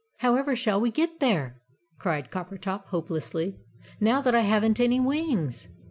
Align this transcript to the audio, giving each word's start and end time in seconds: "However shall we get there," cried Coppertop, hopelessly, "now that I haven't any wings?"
"However 0.17 0.55
shall 0.55 0.81
we 0.81 0.89
get 0.89 1.19
there," 1.19 1.61
cried 1.99 2.31
Coppertop, 2.31 2.85
hopelessly, 2.87 3.59
"now 3.99 4.19
that 4.21 4.33
I 4.33 4.41
haven't 4.41 4.79
any 4.79 4.99
wings?" 4.99 5.67